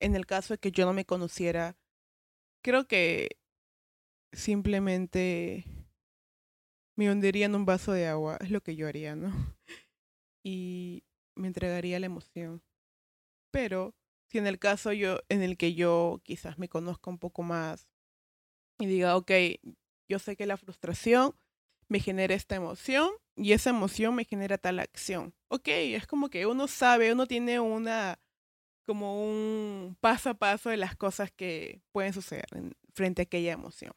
en 0.00 0.14
el 0.14 0.26
caso 0.26 0.54
de 0.54 0.58
que 0.58 0.70
yo 0.70 0.86
no 0.86 0.92
me 0.92 1.04
conociera, 1.04 1.76
creo 2.62 2.86
que 2.86 3.38
simplemente 4.32 5.64
me 6.98 7.12
hundiría 7.12 7.46
en 7.46 7.54
un 7.54 7.64
vaso 7.64 7.92
de 7.92 8.08
agua, 8.08 8.38
es 8.40 8.50
lo 8.50 8.60
que 8.60 8.74
yo 8.74 8.88
haría, 8.88 9.14
¿no? 9.14 9.30
Y 10.44 11.04
me 11.36 11.46
entregaría 11.46 12.00
la 12.00 12.06
emoción. 12.06 12.62
Pero 13.52 13.94
si 14.28 14.38
en 14.38 14.46
el 14.46 14.58
caso 14.58 14.92
yo, 14.92 15.18
en 15.28 15.42
el 15.42 15.56
que 15.56 15.74
yo 15.74 16.20
quizás 16.24 16.58
me 16.58 16.68
conozca 16.68 17.10
un 17.10 17.18
poco 17.18 17.42
más 17.42 17.88
y 18.80 18.86
diga, 18.86 19.16
ok, 19.16 19.30
yo 20.08 20.18
sé 20.18 20.36
que 20.36 20.46
la 20.46 20.56
frustración 20.56 21.34
me 21.88 22.00
genera 22.00 22.34
esta 22.34 22.56
emoción 22.56 23.10
y 23.36 23.52
esa 23.52 23.70
emoción 23.70 24.14
me 24.14 24.24
genera 24.24 24.58
tal 24.58 24.80
acción. 24.80 25.34
Ok, 25.48 25.68
es 25.68 26.06
como 26.06 26.30
que 26.30 26.46
uno 26.46 26.66
sabe, 26.66 27.12
uno 27.12 27.26
tiene 27.26 27.60
una 27.60 28.18
como 28.86 29.22
un 29.22 29.96
paso 30.00 30.30
a 30.30 30.34
paso 30.34 30.70
de 30.70 30.78
las 30.78 30.96
cosas 30.96 31.30
que 31.30 31.82
pueden 31.92 32.12
suceder 32.12 32.46
frente 32.94 33.22
a 33.22 33.24
aquella 33.24 33.52
emoción. 33.52 33.92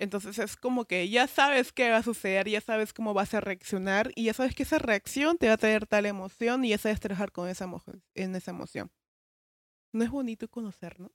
Entonces 0.00 0.38
es 0.38 0.56
como 0.56 0.86
que 0.86 1.10
ya 1.10 1.26
sabes 1.26 1.72
qué 1.72 1.90
va 1.90 1.98
a 1.98 2.02
suceder, 2.02 2.48
ya 2.48 2.62
sabes 2.62 2.94
cómo 2.94 3.12
vas 3.12 3.34
a 3.34 3.40
reaccionar 3.42 4.12
y 4.16 4.24
ya 4.24 4.32
sabes 4.32 4.54
que 4.54 4.62
esa 4.62 4.78
reacción 4.78 5.36
te 5.36 5.48
va 5.48 5.52
a 5.52 5.58
traer 5.58 5.86
tal 5.86 6.06
emoción 6.06 6.64
y 6.64 6.70
ya 6.70 6.78
sabes 6.78 7.00
trabajar 7.00 7.32
con 7.32 7.50
esa 7.50 7.70
en 8.14 8.34
esa 8.34 8.50
emoción. 8.50 8.90
¿No 9.92 10.02
es 10.02 10.10
bonito 10.10 10.48
conocernos? 10.48 11.12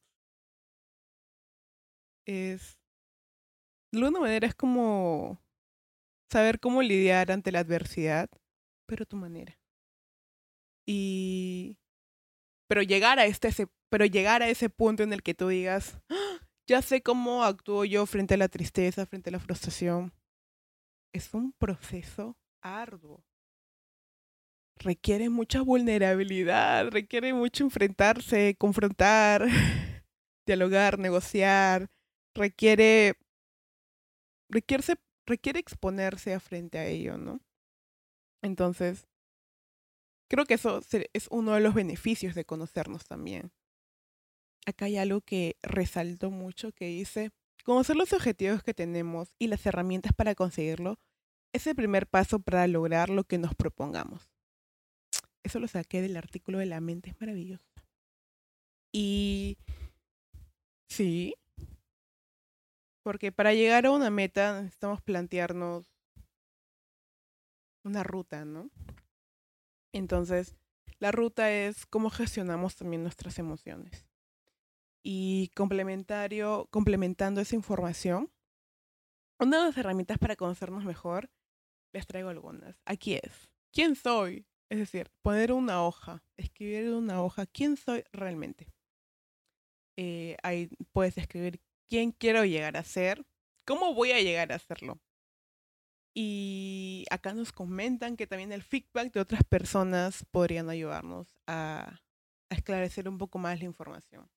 Es... 2.27 2.80
De 3.92 4.00
alguna 4.00 4.20
manera 4.20 4.48
es 4.48 4.54
como 4.54 5.42
saber 6.32 6.60
cómo 6.60 6.84
lidiar 6.84 7.32
ante 7.32 7.51
la 7.51 7.62
adversidad, 7.62 8.30
pero 8.86 9.08
tu 9.08 9.15
manera. 9.18 9.58
Y 10.86 11.80
pero 12.68 12.84
llegar 12.84 13.18
a 13.18 13.25
este 13.25 13.50
pero 13.89 14.06
llegar 14.06 14.44
a 14.44 14.50
ese 14.50 14.70
punto 14.70 15.01
en 15.01 15.12
el 15.12 15.24
que 15.24 15.34
tú 15.34 15.48
digas, 15.48 16.00
¡Ah! 16.10 16.36
Ya 16.67 16.81
sé 16.81 17.01
cómo 17.01 17.43
actúo 17.43 17.86
yo 17.86 18.05
frente 18.05 18.34
a 18.36 18.38
la 18.38 18.48
tristeza, 18.50 19.05
frente 19.05 19.29
a 19.29 19.34
la 19.34 19.39
frustración, 19.39 20.13
es 21.13 21.34
un 21.34 21.53
proceso 21.53 22.38
arduo. 22.62 23.24
Requiere 24.77 25.29
mucha 25.29 25.62
vulnerabilidad, 25.62 26.89
requiere 26.89 27.34
mucho 27.34 27.63
enfrentarse, 27.63 28.55
confrontar, 28.57 29.45
dialogar, 30.45 31.00
negociar, 31.00 31.89
requiere 32.34 33.15
requiere, 34.50 34.84
requiere 35.25 35.60
exponerse 35.60 36.34
a 36.34 36.39
frente 36.39 36.77
a 36.77 36.86
ello, 36.86 37.17
¿no? 37.17 37.39
Entonces, 38.41 39.07
Creo 40.27 40.45
que 40.45 40.55
eso 40.55 40.81
es 41.13 41.27
uno 41.29 41.53
de 41.53 41.62
los 41.62 41.74
beneficios 41.74 42.36
de 42.36 42.45
conocernos 42.45 43.05
también. 43.05 43.51
Acá 44.65 44.86
hay 44.86 44.98
algo 44.98 45.22
que 45.22 45.57
resalto 45.62 46.31
mucho 46.31 46.72
que 46.72 46.86
dice, 46.86 47.31
conocer 47.63 47.95
los 47.95 48.13
objetivos 48.13 48.63
que 48.63 48.74
tenemos 48.74 49.34
y 49.39 49.48
las 49.48 49.65
herramientas 49.65 50.13
para 50.13 50.36
conseguirlo 50.36 51.00
es 51.53 51.67
el 51.67 51.75
primer 51.75 52.07
paso 52.07 52.39
para 52.39 52.67
lograr 52.67 53.10
lo 53.10 53.24
que 53.24 53.38
nos 53.38 53.55
propongamos. 53.55 54.29
Eso 55.43 55.60
lo 55.60 55.67
saqué 55.67 56.01
del 56.01 56.17
artículo 56.17 56.57
de 56.57 56.65
La 56.65 56.81
mente 56.81 57.12
es 57.12 57.22
maravillosa. 57.22 57.65
Y 58.91 59.57
sí, 60.89 61.36
porque 63.03 63.31
para 63.31 63.53
llegar 63.53 63.86
a 63.86 63.91
una 63.91 64.10
meta 64.10 64.62
necesitamos 64.62 65.01
plantearnos 65.01 65.86
una 67.84 68.03
ruta, 68.03 68.45
¿no? 68.45 68.72
Entonces, 69.93 70.55
la 71.00 71.12
ruta 71.12 71.51
es 71.51 71.86
cómo 71.86 72.10
gestionamos 72.10 72.75
también 72.75 73.03
nuestras 73.03 73.38
emociones. 73.38 74.05
Y 75.07 75.50
complementario, 75.50 76.67
complementando 76.71 77.39
esa 77.39 77.55
información, 77.55 78.31
una 79.39 79.59
de 79.59 79.65
las 79.65 79.77
herramientas 79.77 80.17
para 80.17 80.35
conocernos 80.35 80.83
mejor, 80.83 81.29
les 81.93 82.07
traigo 82.07 82.29
algunas. 82.29 82.81
Aquí 82.85 83.13
es, 83.13 83.47
¿quién 83.71 83.95
soy? 83.95 84.47
Es 84.67 84.79
decir, 84.79 85.12
poner 85.21 85.51
una 85.51 85.83
hoja, 85.83 86.24
escribir 86.38 86.89
una 86.89 87.21
hoja, 87.21 87.45
¿quién 87.45 87.77
soy 87.77 88.03
realmente? 88.13 88.67
Eh, 89.95 90.38
ahí 90.41 90.69
puedes 90.91 91.19
escribir 91.19 91.62
quién 91.88 92.12
quiero 92.12 92.43
llegar 92.43 92.75
a 92.75 92.83
ser, 92.83 93.27
cómo 93.63 93.93
voy 93.93 94.12
a 94.12 94.21
llegar 94.21 94.51
a 94.51 94.57
serlo. 94.57 95.00
Y 96.15 97.05
acá 97.12 97.35
nos 97.35 97.51
comentan 97.51 98.17
que 98.17 98.25
también 98.25 98.51
el 98.51 98.63
feedback 98.63 99.13
de 99.13 99.19
otras 99.19 99.43
personas 99.43 100.25
podrían 100.31 100.67
ayudarnos 100.69 101.27
a, 101.45 102.01
esclarecer 102.50 103.07
un 103.07 103.19
poco 103.19 103.38
más 103.38 103.59
la 103.59 103.65
información. 103.65 104.27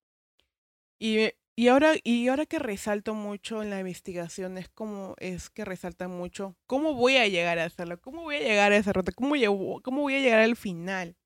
Y, 1.01 1.31
y, 1.57 1.69
ahora, 1.69 1.95
y 2.03 2.29
ahora 2.29 2.47
que 2.47 2.59
resalto 2.59 3.15
mucho 3.15 3.63
en 3.63 3.71
la 3.71 3.81
investigación 3.81 4.59
es 4.59 4.69
como 4.69 5.15
es 5.19 5.51
que 5.51 5.65
resalta 5.65 6.09
mucho 6.09 6.57
cómo 6.67 6.95
voy 6.95 7.17
a 7.17 7.29
llegar 7.29 7.59
a 7.59 7.65
hacerlo, 7.65 8.01
cómo 8.01 8.23
voy 8.23 8.37
a 8.37 8.41
llegar 8.41 8.73
a 8.73 8.77
esa 8.77 8.93
ruta, 8.93 9.13
cómo, 9.13 9.35
cómo 9.83 10.03
voy 10.03 10.15
a 10.15 10.21
llegar 10.21 10.41
al 10.41 10.57
final. 10.57 11.17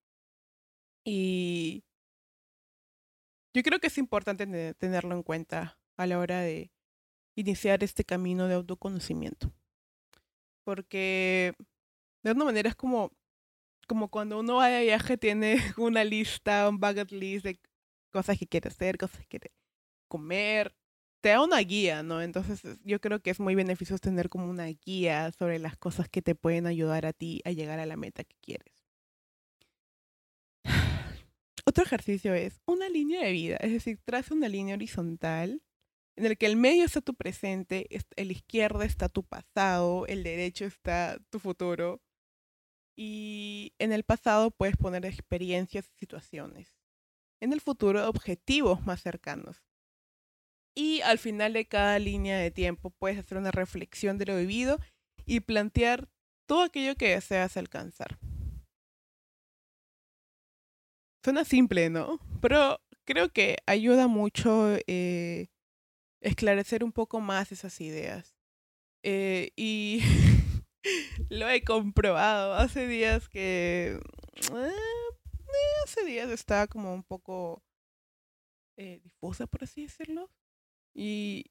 Y 1.05 1.85
yo 3.55 3.62
creo 3.62 3.81
que 3.81 3.88
es 3.88 3.99
importante 3.99 4.75
tenerlo 4.75 5.14
en 5.14 5.23
cuenta 5.23 5.79
a 5.97 6.07
la 6.07 6.19
hora 6.19 6.41
de 6.41 6.71
iniciar 7.37 7.83
este 7.83 8.05
camino 8.05 8.49
de 8.49 8.55
autoconocimiento 8.55 9.52
porque 10.64 11.55
de 12.23 12.31
alguna 12.31 12.47
manera 12.47 12.69
es 12.69 12.76
como, 12.76 13.12
como 13.88 14.09
cuando 14.09 14.41
uno 14.41 14.57
va 14.57 14.69
de 14.69 14.83
viaje 14.83 15.17
tiene 15.19 15.57
una 15.79 16.05
lista, 16.05 16.69
un 16.69 16.79
bucket 16.79 17.11
list 17.12 17.45
de 17.45 17.61
cosas 18.12 18.38
que 18.38 18.47
quiere 18.47 18.69
hacer, 18.69 18.99
cosas 18.99 19.21
que 19.21 19.26
quiere 19.26 19.52
comer, 20.12 20.75
te 21.23 21.31
da 21.31 21.42
una 21.42 21.59
guía, 21.61 22.02
¿no? 22.02 22.21
Entonces 22.21 22.62
yo 22.85 23.00
creo 23.00 23.21
que 23.23 23.31
es 23.31 23.40
muy 23.40 23.54
beneficioso 23.54 23.99
tener 23.99 24.28
como 24.28 24.50
una 24.50 24.66
guía 24.66 25.33
sobre 25.33 25.59
las 25.59 25.78
cosas 25.78 26.09
que 26.11 26.21
te 26.21 26.35
pueden 26.35 26.66
ayudar 26.66 27.07
a 27.07 27.14
ti 27.14 27.40
a 27.47 27.52
llegar 27.52 27.78
a 27.78 27.87
la 27.87 27.97
meta 27.97 28.23
que 28.25 28.37
quieres. 28.42 28.75
Otro 31.64 31.85
ejercicio 31.85 32.35
es 32.35 32.61
una 32.66 32.90
línea 32.90 33.25
de 33.25 33.33
vida, 33.33 33.57
es 33.57 33.73
decir, 33.73 33.99
traza 34.04 34.35
una 34.35 34.49
línea 34.49 34.75
horizontal 34.75 35.62
en 36.16 36.26
el 36.26 36.37
que 36.37 36.47
el 36.47 36.57
medio 36.57 36.85
está 36.85 37.00
tu 37.00 37.14
presente, 37.14 37.88
el 38.16 38.33
izquierdo 38.33 38.83
está 38.83 39.09
tu 39.09 39.25
pasado, 39.25 40.07
el 40.07 40.23
derecho 40.23 40.66
está 40.66 41.19
tu 41.31 41.38
futuro. 41.38 42.02
Y 42.95 43.73
en 43.78 43.92
el 43.92 44.04
pasado 44.04 44.50
puedes 44.50 44.76
poner 44.76 45.07
experiencias 45.07 45.88
y 45.88 45.99
situaciones. 46.00 46.76
En 47.40 47.54
el 47.54 47.62
futuro, 47.62 48.07
objetivos 48.09 48.85
más 48.85 49.00
cercanos. 49.02 49.72
Y 50.75 51.00
al 51.02 51.19
final 51.19 51.52
de 51.52 51.67
cada 51.67 51.99
línea 51.99 52.38
de 52.38 52.50
tiempo 52.50 52.91
puedes 52.91 53.19
hacer 53.19 53.38
una 53.38 53.50
reflexión 53.50 54.19
de 54.19 54.26
lo 54.26 54.37
vivido 54.37 54.79
y 55.26 55.41
plantear 55.41 56.09
todo 56.47 56.62
aquello 56.62 56.97
que 56.97 57.11
deseas 57.11 57.57
alcanzar. 57.57 58.19
Suena 61.25 61.45
simple, 61.45 61.88
¿no? 61.91 62.19
Pero 62.41 62.81
creo 63.05 63.29
que 63.29 63.59
ayuda 63.67 64.09
mucho 64.09 64.76
eh, 64.87 65.49
esclarecer 66.21 66.83
un 66.85 66.93
poco 66.93 67.21
más 67.21 67.52
esas 67.52 67.81
ideas. 67.81 68.35
Eh, 69.05 69.50
y 69.57 70.00
lo 71.31 71.49
he 71.49 71.62
comprobado 71.62 72.55
hace 72.55 72.87
días 72.87 73.29
que 73.29 73.99
eh, 74.52 74.73
eh, 75.52 75.83
hace 75.85 76.05
días 76.05 76.31
estaba 76.31 76.67
como 76.67 76.95
un 76.95 77.02
poco 77.02 77.62
eh, 78.76 79.00
difusa, 79.02 79.47
por 79.47 79.64
así 79.64 79.83
decirlo. 79.83 80.31
Y 80.94 81.46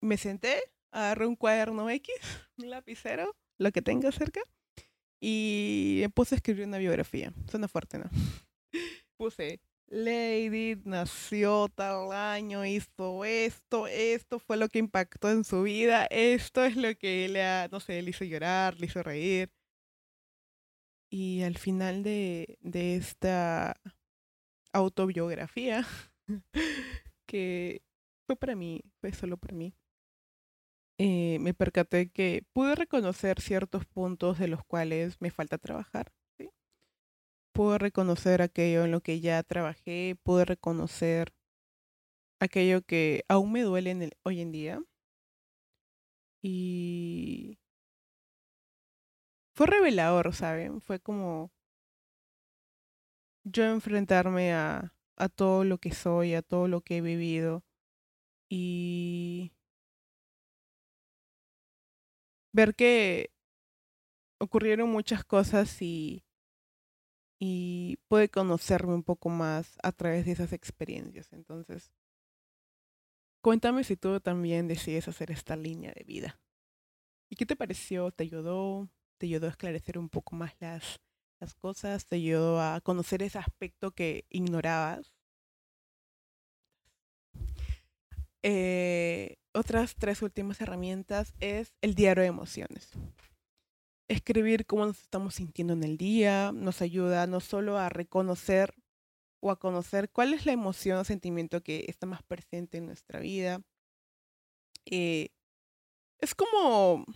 me 0.00 0.16
senté, 0.16 0.62
agarré 0.90 1.26
un 1.26 1.36
cuaderno 1.36 1.88
X, 1.90 2.14
un 2.58 2.70
lapicero, 2.70 3.36
lo 3.58 3.72
que 3.72 3.82
tenga 3.82 4.12
cerca, 4.12 4.40
y 5.20 5.98
me 6.00 6.10
puse 6.10 6.34
a 6.34 6.36
escribir 6.36 6.66
una 6.66 6.78
biografía. 6.78 7.32
Suena 7.50 7.68
fuerte, 7.68 7.98
¿no? 7.98 8.10
puse, 9.16 9.60
Lady 9.86 10.76
nació 10.84 11.68
tal 11.68 12.12
año, 12.12 12.64
hizo 12.64 13.24
esto, 13.24 13.86
esto 13.86 14.38
fue 14.38 14.56
lo 14.56 14.68
que 14.68 14.78
impactó 14.78 15.30
en 15.30 15.44
su 15.44 15.62
vida, 15.62 16.06
esto 16.06 16.64
es 16.64 16.76
lo 16.76 16.94
que 16.96 17.28
le, 17.28 17.68
no 17.70 17.80
sé, 17.80 18.02
le 18.02 18.10
hizo 18.10 18.24
llorar, 18.24 18.78
le 18.78 18.86
hizo 18.86 19.02
reír. 19.02 19.50
Y 21.10 21.42
al 21.42 21.56
final 21.58 22.02
de, 22.02 22.58
de 22.60 22.96
esta 22.96 23.80
autobiografía, 24.72 25.86
que 27.26 27.82
fue 28.26 28.36
para 28.36 28.54
mí, 28.56 28.82
fue 29.00 29.12
solo 29.12 29.36
para 29.36 29.54
mí, 29.54 29.74
eh, 30.98 31.38
me 31.40 31.54
percaté 31.54 32.10
que 32.10 32.44
pude 32.52 32.74
reconocer 32.76 33.40
ciertos 33.40 33.84
puntos 33.84 34.38
de 34.38 34.48
los 34.48 34.64
cuales 34.64 35.20
me 35.20 35.30
falta 35.30 35.58
trabajar. 35.58 36.12
Pude 37.52 37.78
reconocer 37.78 38.42
aquello 38.42 38.84
en 38.84 38.90
lo 38.92 39.00
que 39.00 39.20
ya 39.20 39.42
trabajé, 39.42 40.16
pude 40.22 40.44
reconocer 40.44 41.32
aquello 42.40 42.82
que 42.82 43.24
aún 43.28 43.52
me 43.52 43.62
duele 43.62 44.10
hoy 44.24 44.40
en 44.40 44.52
día. 44.52 44.82
Y 46.42 47.58
fue 49.54 49.66
revelador, 49.66 50.34
¿saben? 50.34 50.80
Fue 50.80 51.00
como 51.00 51.50
yo 53.44 53.64
enfrentarme 53.64 54.52
a, 54.52 54.94
a 55.16 55.28
todo 55.28 55.64
lo 55.64 55.78
que 55.78 55.92
soy, 55.92 56.34
a 56.34 56.42
todo 56.42 56.68
lo 56.68 56.82
que 56.82 56.98
he 56.98 57.00
vivido 57.00 57.64
y 58.56 59.50
ver 62.52 62.76
que 62.76 63.32
ocurrieron 64.38 64.90
muchas 64.90 65.24
cosas 65.24 65.82
y, 65.82 66.24
y 67.40 67.96
pude 68.06 68.28
conocerme 68.28 68.94
un 68.94 69.02
poco 69.02 69.28
más 69.28 69.76
a 69.82 69.90
través 69.90 70.24
de 70.24 70.32
esas 70.32 70.52
experiencias. 70.52 71.32
Entonces, 71.32 71.92
cuéntame 73.42 73.82
si 73.82 73.96
tú 73.96 74.20
también 74.20 74.68
decides 74.68 75.08
hacer 75.08 75.32
esta 75.32 75.56
línea 75.56 75.92
de 75.92 76.04
vida. 76.04 76.40
¿Y 77.28 77.34
qué 77.34 77.46
te 77.46 77.56
pareció? 77.56 78.12
¿Te 78.12 78.24
ayudó? 78.24 78.88
¿Te 79.18 79.26
ayudó 79.26 79.46
a 79.48 79.50
esclarecer 79.50 79.98
un 79.98 80.10
poco 80.10 80.36
más 80.36 80.54
las, 80.60 81.00
las 81.40 81.54
cosas? 81.54 82.06
¿Te 82.06 82.16
ayudó 82.16 82.60
a 82.60 82.80
conocer 82.82 83.20
ese 83.22 83.38
aspecto 83.38 83.90
que 83.90 84.26
ignorabas? 84.30 85.13
Eh, 88.46 89.36
otras 89.54 89.96
tres 89.96 90.20
últimas 90.20 90.60
herramientas 90.60 91.32
es 91.40 91.72
el 91.80 91.94
diario 91.94 92.22
de 92.22 92.28
emociones. 92.28 92.90
Escribir 94.06 94.66
cómo 94.66 94.84
nos 94.84 95.00
estamos 95.00 95.36
sintiendo 95.36 95.72
en 95.72 95.82
el 95.82 95.96
día 95.96 96.52
nos 96.52 96.82
ayuda 96.82 97.26
no 97.26 97.40
solo 97.40 97.78
a 97.78 97.88
reconocer 97.88 98.74
o 99.40 99.50
a 99.50 99.58
conocer 99.58 100.10
cuál 100.10 100.34
es 100.34 100.44
la 100.44 100.52
emoción 100.52 100.98
o 100.98 101.04
sentimiento 101.04 101.62
que 101.62 101.86
está 101.88 102.06
más 102.06 102.22
presente 102.22 102.76
en 102.76 102.84
nuestra 102.84 103.18
vida. 103.18 103.62
Eh, 104.84 105.30
es 106.20 106.34
como 106.34 107.06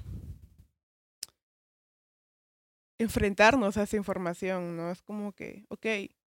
enfrentarnos 2.97 3.77
a 3.77 3.83
esa 3.83 3.97
información, 3.99 4.79
¿no? 4.79 4.91
Es 4.91 5.03
como 5.03 5.33
que, 5.33 5.67
ok, 5.69 5.87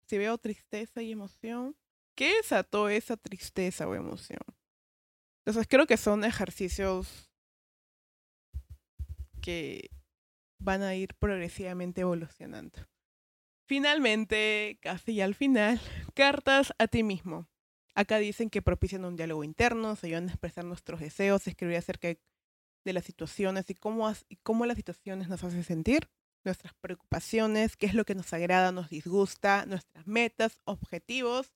si 0.08 0.18
veo 0.18 0.40
tristeza 0.40 1.04
y 1.04 1.12
emoción, 1.12 1.76
¿qué 2.16 2.38
desató 2.38 2.90
esa 2.90 3.18
tristeza 3.18 3.88
o 3.88 3.94
emoción? 3.94 4.40
Entonces 5.46 5.68
creo 5.68 5.88
que 5.88 5.98
son 5.98 6.24
ejercicios 6.24 7.30
que 9.42 9.90
van 10.60 10.84
a 10.84 10.96
ir 10.96 11.16
progresivamente 11.16 12.02
evolucionando. 12.02 12.80
Finalmente, 13.68 14.80
casi 14.82 15.22
al 15.22 15.36
final, 15.36 15.80
cartas 16.14 16.74
a 16.78 16.88
ti 16.88 17.04
mismo. 17.04 17.48
Acá 17.96 18.18
dicen 18.18 18.50
que 18.50 18.62
propician 18.62 19.06
un 19.06 19.16
diálogo 19.16 19.44
interno, 19.44 19.96
se 19.96 20.08
ayudan 20.08 20.28
a 20.28 20.32
expresar 20.32 20.66
nuestros 20.66 21.00
deseos, 21.00 21.48
escribir 21.48 21.78
acerca 21.78 22.08
de 22.08 22.94
las 22.94 23.06
situaciones 23.06 23.70
y 23.70 23.76
cómo, 23.76 24.12
y 24.28 24.38
cómo 24.38 24.66
las 24.66 24.78
situaciones 24.78 25.30
nos 25.30 25.44
hacen 25.44 25.64
sentir, 25.64 26.10
nuestras 26.44 26.74
preocupaciones, 26.76 27.76
qué 27.76 27.86
es 27.86 27.94
lo 27.94 28.06
que 28.06 28.16
nos 28.16 28.34
agrada, 28.34 28.72
nos 28.72 28.90
disgusta, 28.90 29.66
nuestras 29.66 30.08
metas, 30.08 30.60
objetivos 30.66 31.52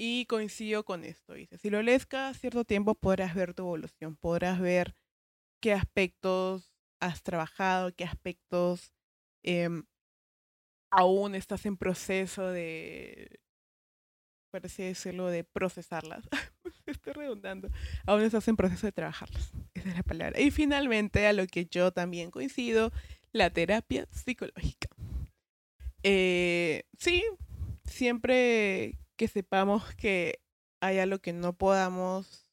y 0.00 0.26
coincido 0.26 0.84
con 0.84 1.04
esto, 1.04 1.34
dice, 1.34 1.58
si 1.58 1.70
lo 1.70 1.82
lees 1.82 2.06
cada 2.06 2.32
cierto 2.32 2.64
tiempo 2.64 2.94
podrás 2.94 3.34
ver 3.34 3.52
tu 3.52 3.62
evolución, 3.62 4.16
podrás 4.16 4.60
ver 4.60 4.94
qué 5.60 5.72
aspectos 5.72 6.72
has 7.00 7.24
trabajado, 7.24 7.92
qué 7.92 8.04
aspectos 8.04 8.92
em, 9.42 9.84
aún 10.92 11.34
estás 11.34 11.66
en 11.66 11.76
proceso 11.76 12.46
de, 12.46 13.40
por 14.52 14.64
así 14.64 14.84
decirlo, 14.84 15.26
de 15.26 15.42
procesarlas. 15.42 16.28
Estoy 16.86 17.12
redundando. 17.12 17.68
Aún 18.06 18.22
estás 18.22 18.46
en 18.46 18.56
proceso 18.56 18.86
de 18.86 18.92
trabajarlas. 18.92 19.52
Esa 19.74 19.88
es 19.90 19.96
la 19.96 20.02
palabra. 20.04 20.40
Y 20.40 20.52
finalmente, 20.52 21.26
a 21.26 21.32
lo 21.32 21.46
que 21.48 21.66
yo 21.66 21.90
también 21.92 22.30
coincido, 22.30 22.92
la 23.32 23.50
terapia 23.50 24.06
psicológica. 24.12 24.88
Eh, 26.04 26.84
sí, 26.98 27.24
siempre 27.84 28.96
que 29.18 29.28
sepamos 29.28 29.94
que 29.96 30.40
hay 30.80 30.98
algo 30.98 31.18
que 31.18 31.34
no 31.34 31.52
podamos. 31.52 32.50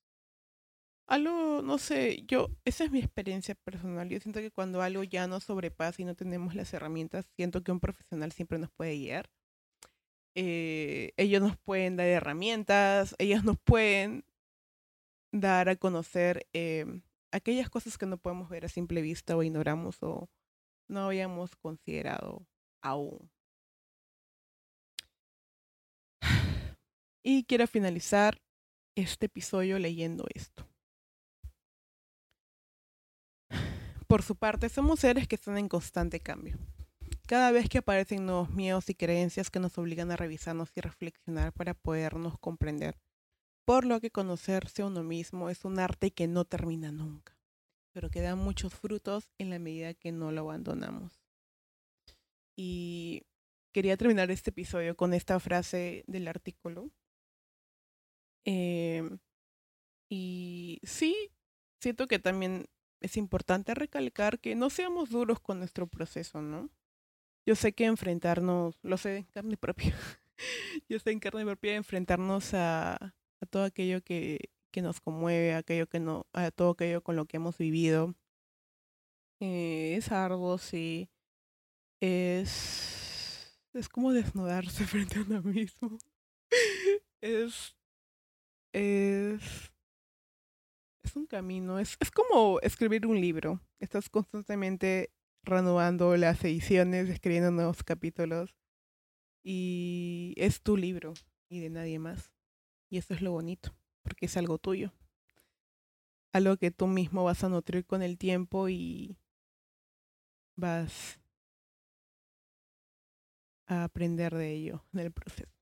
Algo, 1.07 1.61
no 1.61 1.77
sé, 1.77 2.23
yo, 2.27 2.49
esa 2.65 2.83
es 2.83 2.91
mi 2.91 2.99
experiencia 2.99 3.55
personal. 3.55 4.09
Yo 4.09 4.19
siento 4.19 4.39
que 4.41 4.51
cuando 4.51 4.81
algo 4.81 5.03
ya 5.03 5.27
nos 5.27 5.43
sobrepasa 5.45 6.01
y 6.01 6.05
no 6.05 6.15
tenemos 6.15 6.55
las 6.55 6.73
herramientas, 6.73 7.27
siento 7.35 7.63
que 7.63 7.71
un 7.71 7.79
profesional 7.79 8.31
siempre 8.31 8.57
nos 8.57 8.71
puede 8.71 8.97
guiar. 8.97 9.29
Eh, 10.35 11.13
ellos 11.17 11.41
nos 11.41 11.57
pueden 11.57 11.95
dar 11.95 12.07
herramientas, 12.07 13.15
ellos 13.19 13.43
nos 13.45 13.57
pueden 13.59 14.25
dar 15.31 15.69
a 15.69 15.75
conocer 15.75 16.47
em, 16.53 17.03
aquellas 17.31 17.69
cosas 17.69 17.97
que 17.97 18.05
no 18.07 18.17
podemos 18.17 18.49
ver 18.49 18.65
a 18.65 18.69
simple 18.69 19.01
vista 19.01 19.37
o 19.37 19.43
ignoramos 19.43 20.01
o 20.01 20.29
no 20.89 21.01
habíamos 21.05 21.55
considerado 21.55 22.47
aún. 22.81 23.29
Y 27.27 27.45
quiero 27.45 27.65
finalizar 27.65 28.39
este 28.95 29.25
episodio 29.25 29.79
leyendo 29.79 30.27
esto. 30.35 30.69
Por 34.05 34.21
su 34.21 34.35
parte, 34.35 34.69
somos 34.69 34.99
seres 34.99 35.27
que 35.27 35.33
están 35.33 35.57
en 35.57 35.67
constante 35.67 36.19
cambio. 36.19 36.59
Cada 37.25 37.49
vez 37.49 37.67
que 37.67 37.79
aparecen 37.79 38.27
nuevos 38.27 38.51
miedos 38.51 38.91
y 38.91 38.93
creencias 38.93 39.49
que 39.49 39.59
nos 39.59 39.75
obligan 39.79 40.11
a 40.11 40.17
revisarnos 40.17 40.69
y 40.75 40.81
reflexionar 40.81 41.51
para 41.51 41.73
podernos 41.73 42.37
comprender. 42.37 42.99
Por 43.65 43.85
lo 43.85 43.99
que 43.99 44.11
conocerse 44.11 44.83
a 44.83 44.85
uno 44.85 45.01
mismo 45.01 45.49
es 45.49 45.65
un 45.65 45.79
arte 45.79 46.11
que 46.11 46.27
no 46.27 46.45
termina 46.45 46.91
nunca, 46.91 47.35
pero 47.91 48.11
que 48.11 48.21
da 48.21 48.35
muchos 48.35 48.75
frutos 48.75 49.31
en 49.39 49.49
la 49.49 49.57
medida 49.57 49.95
que 49.95 50.11
no 50.11 50.31
lo 50.31 50.41
abandonamos. 50.41 51.23
Y 52.55 53.23
quería 53.71 53.97
terminar 53.97 54.29
este 54.29 54.51
episodio 54.51 54.95
con 54.95 55.15
esta 55.15 55.39
frase 55.39 56.03
del 56.05 56.27
artículo 56.27 56.91
Em, 58.45 59.19
y 60.09 60.79
sí, 60.83 61.31
siento 61.79 62.07
que 62.07 62.19
también 62.19 62.67
es 63.01 63.17
importante 63.17 63.73
recalcar 63.75 64.39
que 64.39 64.55
no 64.55 64.69
seamos 64.69 65.09
duros 65.09 65.39
con 65.39 65.59
nuestro 65.59 65.87
proceso, 65.87 66.41
¿no? 66.41 66.69
Yo 67.45 67.55
sé 67.55 67.73
que 67.73 67.85
enfrentarnos, 67.85 68.79
lo 68.83 68.97
sé 68.97 69.17
en 69.17 69.23
carne 69.25 69.57
propia, 69.57 69.95
yo 70.89 70.99
sé 70.99 71.11
en 71.11 71.19
carne 71.19 71.45
propia 71.45 71.75
enfrentarnos 71.75 72.53
a, 72.53 72.95
a 72.95 73.45
todo 73.49 73.63
aquello 73.63 74.01
que, 74.03 74.49
que 74.71 74.81
nos 74.81 75.01
conmueve, 75.01 75.53
aquello 75.55 75.87
que 75.87 75.99
no, 75.99 76.27
a 76.33 76.51
todo 76.51 76.71
aquello 76.71 77.03
con 77.03 77.15
lo 77.15 77.25
que 77.25 77.37
hemos 77.37 77.57
vivido. 77.57 78.15
Eh, 79.39 79.95
es 79.97 80.11
arduo, 80.11 80.57
sí. 80.57 81.09
Es, 82.01 83.59
es 83.73 83.89
como 83.89 84.13
desnudarse 84.13 84.85
frente 84.87 85.19
a 85.19 85.21
uno 85.23 85.41
mismo. 85.43 85.97
es 87.21 87.74
es, 88.75 89.71
es 91.01 91.15
un 91.15 91.25
camino, 91.27 91.79
es, 91.79 91.95
es 92.01 92.11
como 92.11 92.59
escribir 92.59 93.07
un 93.07 93.19
libro. 93.21 93.61
Estás 93.79 94.09
constantemente 94.09 95.13
renovando 95.43 96.17
las 96.17 96.43
ediciones, 96.43 97.09
escribiendo 97.09 97.51
nuevos 97.51 97.83
capítulos 97.83 98.53
y 99.43 100.33
es 100.37 100.61
tu 100.61 100.75
libro 100.75 101.13
y 101.49 101.61
de 101.61 101.69
nadie 101.69 101.99
más. 101.99 102.33
Y 102.89 102.97
eso 102.97 103.13
es 103.13 103.21
lo 103.21 103.31
bonito, 103.31 103.73
porque 104.03 104.25
es 104.25 104.35
algo 104.35 104.57
tuyo. 104.57 104.91
Algo 106.33 106.57
que 106.57 106.71
tú 106.71 106.87
mismo 106.87 107.23
vas 107.23 107.45
a 107.45 107.49
nutrir 107.49 107.85
con 107.85 108.01
el 108.01 108.17
tiempo 108.17 108.67
y 108.67 109.17
vas 110.57 111.21
a 113.67 113.85
aprender 113.85 114.35
de 114.35 114.51
ello, 114.51 114.83
del 114.91 115.13
proceso. 115.13 115.54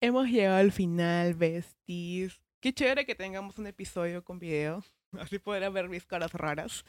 Hemos 0.00 0.28
llegado 0.28 0.58
al 0.58 0.70
final, 0.70 1.34
besties. 1.34 2.40
Qué 2.60 2.72
chévere 2.72 3.04
que 3.04 3.16
tengamos 3.16 3.58
un 3.58 3.66
episodio 3.66 4.22
con 4.22 4.38
video. 4.38 4.84
Así 5.18 5.40
podrán 5.40 5.72
ver 5.72 5.88
mis 5.88 6.06
caras 6.06 6.32
raras. 6.32 6.84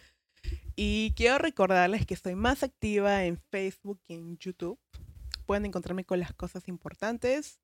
Y 0.76 1.14
quiero 1.16 1.40
recordarles 1.40 2.06
que 2.06 2.14
estoy 2.14 2.36
más 2.36 2.62
activa 2.62 3.26
en 3.26 3.38
Facebook 3.50 4.00
y 4.08 4.14
en 4.14 4.38
YouTube. 4.38 4.80
Pueden 5.48 5.66
encontrarme 5.66 6.06
con 6.06 6.20
las 6.20 6.36
cosas 6.36 6.68
importantes. 6.68 7.60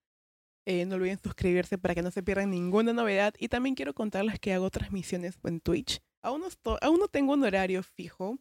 Eh, 0.66 0.86
no 0.88 0.96
olviden 0.96 1.20
suscribirse 1.22 1.78
para 1.78 1.94
que 1.94 2.02
no 2.02 2.10
se 2.10 2.24
pierdan 2.24 2.50
ninguna 2.50 2.92
novedad. 2.92 3.36
Y 3.38 3.48
también 3.48 3.76
quiero 3.76 3.94
contarles 3.94 4.40
que 4.40 4.52
hago 4.52 4.72
transmisiones 4.72 5.38
en 5.44 5.60
Twitch. 5.60 6.02
Aún 6.24 6.42
no, 6.42 6.48
aún 6.82 7.00
no 7.00 7.08
tengo 7.08 7.34
un 7.34 7.44
horario 7.44 7.84
fijo, 7.84 8.40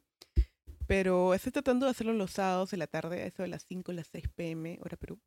pero 0.86 1.34
estoy 1.34 1.52
tratando 1.52 1.84
de 1.84 1.90
hacerlo 1.90 2.14
los 2.14 2.30
sábados 2.30 2.70
de 2.70 2.78
la 2.78 2.86
tarde, 2.86 3.26
eso 3.26 3.42
de 3.42 3.48
las 3.48 3.66
5 3.66 3.92
a 3.92 3.94
las 3.94 4.06
6 4.06 4.24
pm, 4.34 4.78
hora 4.80 4.96
Perú. 4.96 5.20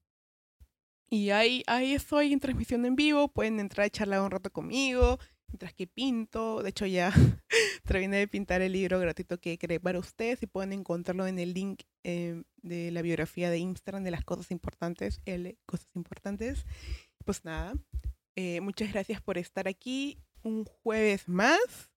Y 1.09 1.29
ahí, 1.29 1.63
ahí 1.67 1.93
estoy 1.93 2.33
en 2.33 2.39
transmisión 2.39 2.85
en 2.85 2.95
vivo, 2.95 3.29
pueden 3.29 3.59
entrar 3.61 3.85
a 3.85 3.89
charlar 3.89 4.21
un 4.21 4.31
rato 4.31 4.51
conmigo, 4.51 5.19
mientras 5.47 5.73
que 5.73 5.87
pinto. 5.87 6.61
De 6.61 6.69
hecho, 6.69 6.85
ya 6.85 7.13
terminé 7.85 8.17
de 8.17 8.27
pintar 8.27 8.61
el 8.61 8.73
libro 8.73 8.99
gratuito 8.99 9.39
que 9.39 9.57
creé 9.57 9.79
para 9.79 9.99
ustedes 9.99 10.43
y 10.43 10.47
pueden 10.47 10.73
encontrarlo 10.73 11.25
en 11.25 11.39
el 11.39 11.53
link 11.53 11.83
eh, 12.03 12.43
de 12.57 12.91
la 12.91 13.01
biografía 13.01 13.49
de 13.49 13.59
Instagram 13.59 14.03
de 14.03 14.11
las 14.11 14.25
cosas 14.25 14.51
importantes, 14.51 15.21
L, 15.25 15.57
cosas 15.65 15.87
importantes. 15.95 16.65
Pues 17.23 17.45
nada, 17.45 17.73
eh, 18.35 18.59
muchas 18.59 18.91
gracias 18.91 19.21
por 19.21 19.37
estar 19.37 19.69
aquí 19.69 20.19
un 20.43 20.65
jueves 20.65 21.29
más. 21.29 21.89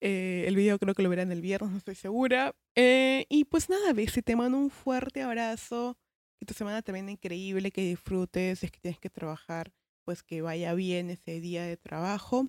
Eh, 0.00 0.46
el 0.48 0.56
video 0.56 0.80
creo 0.80 0.94
que 0.94 1.04
lo 1.04 1.08
verán 1.08 1.30
el 1.30 1.42
viernes, 1.42 1.70
no 1.70 1.78
estoy 1.78 1.94
segura. 1.94 2.56
y 2.74 3.44
pues 3.44 3.68
nada, 3.68 3.94
si 4.08 4.20
te 4.22 4.34
mando 4.34 4.58
un 4.58 4.70
fuerte 4.70 5.22
abrazo 5.22 5.96
que 6.42 6.46
tu 6.46 6.54
semana 6.54 6.82
también 6.82 7.08
increíble, 7.08 7.70
que 7.70 7.82
disfrutes, 7.82 8.58
si 8.58 8.66
es 8.66 8.72
que 8.72 8.80
tienes 8.80 8.98
que 8.98 9.08
trabajar, 9.08 9.72
pues 10.04 10.24
que 10.24 10.42
vaya 10.42 10.74
bien 10.74 11.08
ese 11.08 11.40
día 11.40 11.62
de 11.62 11.76
trabajo, 11.76 12.48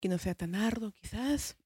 que 0.00 0.08
no 0.08 0.18
sea 0.18 0.34
tan 0.34 0.56
arduo 0.56 0.90
quizás. 0.90 1.56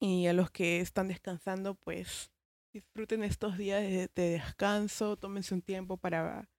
Y 0.00 0.26
a 0.26 0.32
los 0.32 0.50
que 0.50 0.80
están 0.80 1.06
descansando, 1.06 1.76
pues 1.76 2.32
disfruten 2.72 3.22
estos 3.22 3.56
días 3.56 3.82
de, 3.82 4.10
descanso, 4.12 5.16
tómense 5.16 5.54
un 5.54 5.62
tiempo 5.62 5.96
para, 5.96 6.50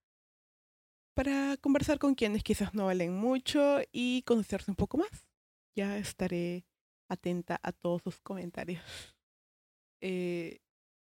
para 1.14 1.58
conversar 1.58 2.00
con 2.00 2.16
quienes 2.16 2.44
quizás 2.44 2.74
no 2.74 2.86
valen 2.86 3.14
mucho 3.14 3.80
y 3.92 4.22
conocerse 4.22 4.72
un 4.72 4.78
poco 4.78 4.98
más. 4.98 5.28
Ya 5.76 5.98
estaré 5.98 6.66
atenta 7.10 7.60
a 7.62 7.74
todos 7.74 8.02
sus 8.02 8.22
comentarios. 8.22 8.82
Eh, 10.00 10.62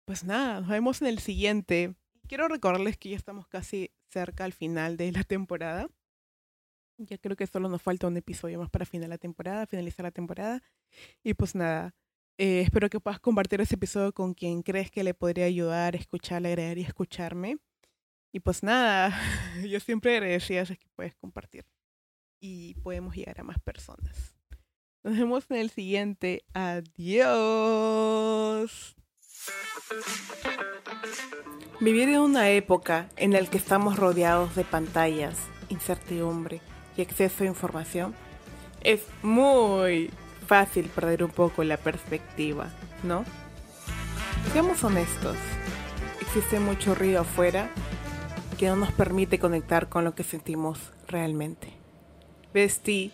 pues 0.05 0.23
nada, 0.23 0.61
nos 0.61 0.69
vemos 0.69 1.01
en 1.01 1.07
el 1.07 1.17
siguiente. 1.17 1.95
Quiero 2.27 2.47
recordarles 2.49 2.97
que 2.97 3.09
ya 3.09 3.15
estamos 3.15 3.47
casi 3.47 3.91
cerca 4.09 4.43
al 4.43 4.53
final 4.53 4.97
de 4.97 5.11
la 5.11 5.23
temporada. 5.23 5.87
Ya 6.97 7.17
creo 7.17 7.35
que 7.35 7.47
solo 7.47 7.69
nos 7.69 7.81
falta 7.81 8.07
un 8.07 8.17
episodio 8.17 8.59
más 8.59 8.69
para 8.69 8.85
finalizar 8.85 9.09
la 9.09 9.17
temporada, 9.17 9.65
finalizar 9.65 10.03
la 10.03 10.11
temporada. 10.11 10.61
Y 11.23 11.35
pues 11.35 11.55
nada, 11.55 11.95
eh, 12.37 12.61
espero 12.61 12.89
que 12.89 12.99
puedas 12.99 13.19
compartir 13.19 13.61
ese 13.61 13.75
episodio 13.75 14.11
con 14.13 14.33
quien 14.33 14.61
crees 14.61 14.91
que 14.91 15.03
le 15.03 15.13
podría 15.13 15.45
ayudar, 15.45 15.95
escucharle, 15.95 16.49
agregar 16.49 16.77
y 16.77 16.81
escucharme. 16.81 17.59
Y 18.33 18.41
pues 18.41 18.61
nada, 18.61 19.17
yo 19.65 19.79
siempre 19.79 20.17
agradecida 20.17 20.65
si 20.65 20.75
que 20.75 20.89
puedes 20.95 21.15
compartir. 21.15 21.65
Y 22.41 22.75
podemos 22.75 23.15
llegar 23.15 23.39
a 23.39 23.43
más 23.43 23.59
personas. 23.59 24.35
Nos 25.03 25.17
vemos 25.17 25.45
en 25.49 25.57
el 25.57 25.69
siguiente. 25.69 26.43
Adiós. 26.53 26.97
Vivir 31.79 32.09
en 32.09 32.19
una 32.21 32.49
época 32.49 33.07
en 33.17 33.33
la 33.33 33.45
que 33.45 33.57
estamos 33.59 33.97
rodeados 33.97 34.55
de 34.55 34.63
pantallas, 34.63 35.37
incertidumbre 35.69 36.59
y 36.95 37.03
exceso 37.03 37.43
de 37.43 37.49
información 37.49 38.15
es 38.81 39.01
muy 39.21 40.09
fácil 40.47 40.89
perder 40.89 41.23
un 41.23 41.29
poco 41.29 41.63
la 41.63 41.77
perspectiva, 41.77 42.69
¿no? 43.03 43.25
Seamos 44.53 44.83
honestos, 44.83 45.37
existe 46.19 46.59
mucho 46.59 46.95
ruido 46.95 47.21
afuera 47.21 47.69
que 48.57 48.65
no 48.69 48.75
nos 48.75 48.91
permite 48.91 49.37
conectar 49.37 49.87
con 49.87 50.03
lo 50.03 50.15
que 50.15 50.23
sentimos 50.23 50.79
realmente. 51.07 51.73
Besti. 52.55 53.11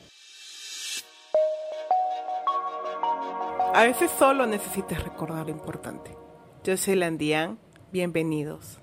A 3.74 3.84
veces 3.84 4.10
solo 4.18 4.46
necesitas 4.46 5.04
recordar 5.04 5.48
lo 5.48 5.52
importante. 5.52 6.16
Yo 6.64 6.78
soy 6.78 6.96
Landian 6.96 7.60
Bienvenidos. 7.94 8.80